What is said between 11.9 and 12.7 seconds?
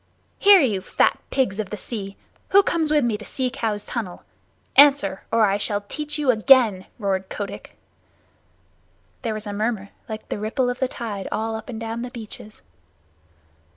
the beaches.